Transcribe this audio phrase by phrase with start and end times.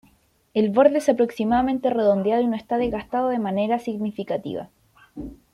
[0.55, 4.71] El borde es aproximadamente redondeado y no está desgastado de manera significativa.